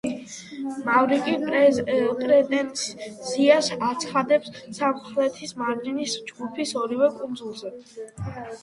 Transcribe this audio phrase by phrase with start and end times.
[0.85, 1.35] მავრიკი
[2.21, 7.77] პრეტენზიას აცხადებს სამხრეთის მარჯნის ჯგუფის ორივე კუნძულზე.